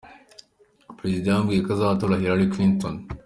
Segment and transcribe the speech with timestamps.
[0.97, 2.95] "Perezida yambwiye ko azatora Hillary Clinton!".